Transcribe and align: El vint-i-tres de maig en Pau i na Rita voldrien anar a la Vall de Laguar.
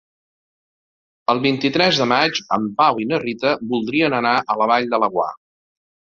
El 1.33 1.41
vint-i-tres 1.43 1.99
de 2.03 2.07
maig 2.13 2.39
en 2.57 2.65
Pau 2.81 3.03
i 3.05 3.07
na 3.11 3.21
Rita 3.25 3.53
voldrien 3.75 4.19
anar 4.23 4.35
a 4.55 4.59
la 4.63 4.71
Vall 4.75 4.91
de 4.97 5.03
Laguar. 5.07 5.31